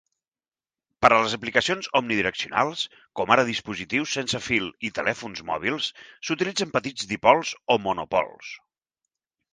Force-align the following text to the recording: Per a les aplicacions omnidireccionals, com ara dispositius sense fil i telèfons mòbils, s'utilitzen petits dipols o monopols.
Per 1.05 1.09
a 1.09 1.19
les 1.23 1.35
aplicacions 1.37 1.89
omnidireccionals, 1.99 2.85
com 3.19 3.33
ara 3.37 3.45
dispositius 3.51 4.15
sense 4.19 4.41
fil 4.47 4.67
i 4.89 4.93
telèfons 5.01 5.45
mòbils, 5.53 5.91
s'utilitzen 6.31 6.75
petits 6.79 7.11
dipols 7.13 7.53
o 7.77 7.81
monopols. 7.89 8.51